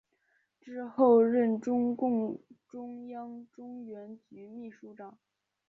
[0.59, 5.19] 之后任中共中央中原局秘书长。